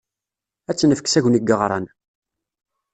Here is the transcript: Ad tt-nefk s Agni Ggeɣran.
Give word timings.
Ad 0.69 0.75
tt-nefk 0.75 1.07
s 1.09 1.15
Agni 1.19 1.39
Ggeɣran. 1.41 1.85